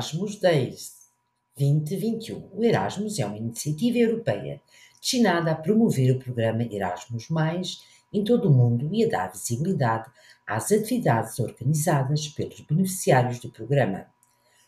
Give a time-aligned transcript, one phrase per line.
[0.00, 0.92] Erasmus Days
[1.58, 2.48] 2021.
[2.54, 4.62] O Erasmus é uma iniciativa europeia
[4.98, 7.28] destinada a promover o programa Erasmus,
[8.10, 10.08] em todo o mundo e a dar visibilidade
[10.46, 14.06] às atividades organizadas pelos beneficiários do programa.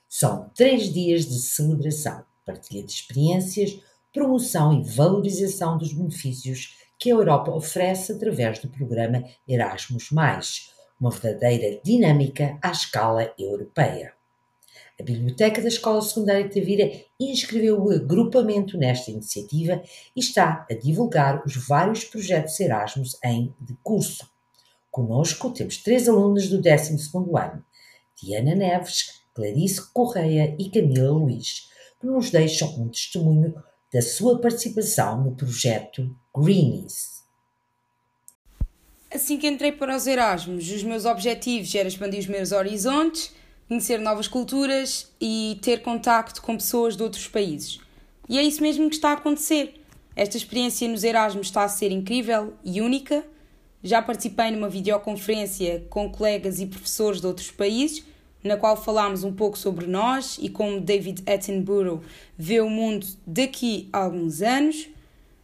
[0.07, 3.81] São três dias de celebração, partilha de experiências,
[4.13, 10.11] promoção e valorização dos benefícios que a Europa oferece através do programa Erasmus,
[11.01, 14.13] uma verdadeira dinâmica à escala europeia.
[15.03, 16.89] A Biblioteca da Escola Secundária de Tavira
[17.19, 19.83] inscreveu o agrupamento nesta iniciativa
[20.15, 23.53] e está a divulgar os vários projetos Erasmus em
[23.83, 24.31] curso.
[24.93, 26.97] Conosco temos três alunos do 12
[27.37, 27.65] ano,
[28.15, 31.69] Diana Neves, Clarice Correia e Camila Luiz,
[32.01, 33.61] que nos deixam um testemunho
[33.93, 37.25] da sua participação no projeto Greenies.
[39.13, 43.42] Assim que entrei para os Erasmus, os meus objetivos eram expandir os meus horizontes
[43.73, 47.81] conhecer novas culturas e ter contacto com pessoas de outros países.
[48.29, 49.81] E é isso mesmo que está a acontecer.
[50.15, 53.25] Esta experiência nos Erasmus está a ser incrível e única.
[53.83, 58.05] Já participei numa videoconferência com colegas e professores de outros países,
[58.45, 62.03] na qual falámos um pouco sobre nós e como David Attenborough
[62.37, 64.87] vê o mundo daqui a alguns anos.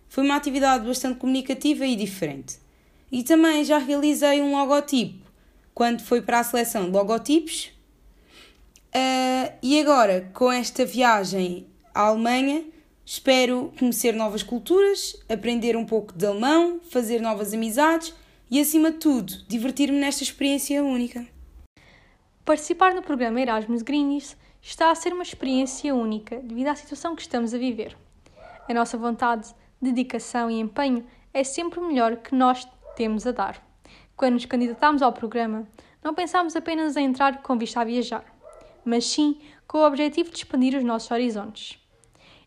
[0.07, 2.57] Foi uma atividade bastante comunicativa e diferente.
[3.11, 5.27] E também já realizei um logotipo.
[5.75, 7.73] Quando foi para a seleção de logotipos,
[8.95, 12.65] Uh, e agora, com esta viagem à Alemanha,
[13.05, 18.15] espero conhecer novas culturas, aprender um pouco de alemão, fazer novas amizades
[18.51, 21.27] e, acima de tudo, divertir-me nesta experiência única.
[22.45, 27.23] Participar no programa Erasmus Greenies está a ser uma experiência única devido à situação que
[27.23, 27.95] estamos a viver.
[28.67, 32.67] A nossa vontade, dedicação e empenho é sempre o melhor que nós
[32.97, 33.63] temos a dar.
[34.17, 35.69] Quando nos candidatámos ao programa,
[36.03, 38.38] não pensámos apenas em entrar com vista a viajar
[38.89, 41.79] mas sim com o objetivo de expandir os nossos horizontes.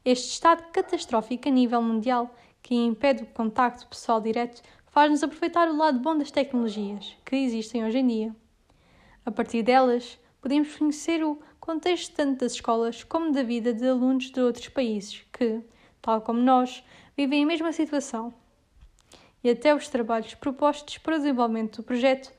[0.04, 5.78] Este estado catastrófico a nível mundial, que impede o contacto pessoal direto, faz-nos aproveitar o
[5.78, 8.36] lado bom das tecnologias que existem hoje em dia.
[9.24, 14.32] A partir delas, podemos conhecer o contexto tanto das escolas como da vida de alunos
[14.32, 15.62] de outros países que,
[16.02, 16.84] tal como nós,
[17.16, 18.34] vivem a mesma situação.
[19.44, 22.34] E até os trabalhos propostos para o desenvolvimento do projeto,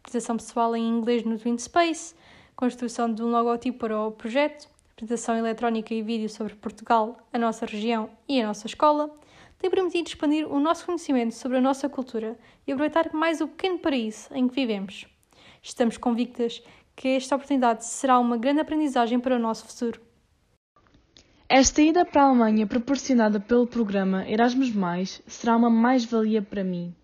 [0.00, 2.16] apresentação pessoal em inglês no Twin Space,
[2.56, 7.66] construção de um logotipo para o projeto, apresentação eletrónica e vídeo sobre Portugal, a nossa
[7.66, 9.10] região e a nossa escola,
[9.58, 13.78] tem permitido expandir o nosso conhecimento sobre a nossa cultura e aproveitar mais o pequeno
[13.78, 15.06] paraíso em que vivemos.
[15.62, 16.62] Estamos convictas
[16.94, 20.00] que esta oportunidade será uma grande aprendizagem para o nosso futuro.
[21.48, 26.94] Esta ida para a Alemanha proporcionada pelo programa Erasmus, será uma mais-valia para mim.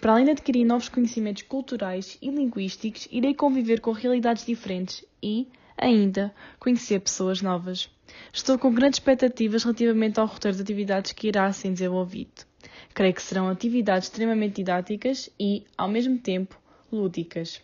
[0.00, 5.48] Para além de adquirir novos conhecimentos culturais e linguísticos, irei conviver com realidades diferentes e,
[5.76, 7.90] ainda, conhecer pessoas novas.
[8.32, 12.46] Estou com grandes expectativas relativamente ao roteiro de atividades que irá ser desenvolvido.
[12.94, 16.56] Creio que serão atividades extremamente didáticas e, ao mesmo tempo,
[16.92, 17.60] lúdicas.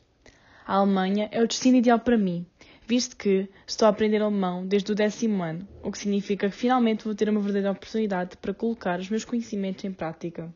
[0.67, 2.45] A Alemanha é o destino ideal para mim,
[2.85, 7.05] visto que estou a aprender alemão desde o décimo ano, o que significa que finalmente
[7.05, 10.53] vou ter uma verdadeira oportunidade para colocar os meus conhecimentos em prática.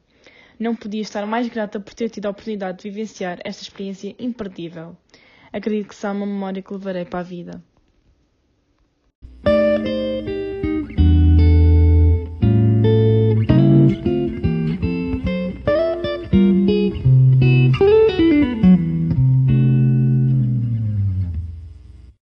[0.59, 4.97] Não podia estar mais grata por ter tido a oportunidade de vivenciar esta experiência imperdível.
[5.53, 7.63] Acredito que será uma memória que levarei para a vida.